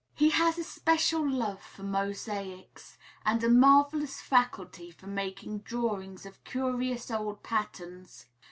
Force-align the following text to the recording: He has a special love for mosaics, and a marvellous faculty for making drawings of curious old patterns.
He 0.15 0.31
has 0.31 0.57
a 0.57 0.63
special 0.63 1.23
love 1.29 1.61
for 1.61 1.83
mosaics, 1.83 2.97
and 3.23 3.43
a 3.43 3.47
marvellous 3.47 4.19
faculty 4.19 4.89
for 4.89 5.05
making 5.05 5.59
drawings 5.59 6.25
of 6.25 6.43
curious 6.43 7.11
old 7.11 7.43
patterns. 7.43 8.25